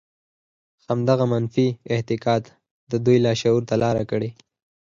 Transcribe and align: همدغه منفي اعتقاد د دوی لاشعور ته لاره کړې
همدغه 0.87 1.25
منفي 1.33 1.67
اعتقاد 1.93 2.43
د 2.91 2.93
دوی 3.05 3.17
لاشعور 3.25 3.61
ته 3.69 3.75
لاره 3.83 4.03
کړې 4.11 4.29